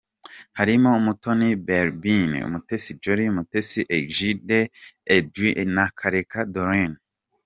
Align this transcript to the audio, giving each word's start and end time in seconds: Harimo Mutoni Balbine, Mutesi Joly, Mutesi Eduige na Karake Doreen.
Harimo 0.57 0.91
Mutoni 1.05 1.49
Balbine, 1.67 2.39
Mutesi 2.51 2.91
Joly, 3.01 3.25
Mutesi 3.35 3.81
Eduige 5.15 5.63
na 5.75 5.83
Karake 5.99 6.39
Doreen. 6.53 6.93